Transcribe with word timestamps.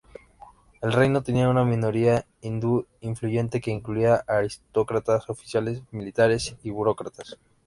El 0.81 0.93
reino 0.93 1.21
tenía 1.21 1.47
una 1.47 1.63
minoría 1.63 2.25
hindú 2.41 2.87
influyente, 3.01 3.61
que 3.61 3.69
incluía 3.69 4.15
aristócratas, 4.27 5.29
oficiales 5.29 5.83
militares 5.91 6.55
y 6.63 6.71
burócratas. 6.71 7.37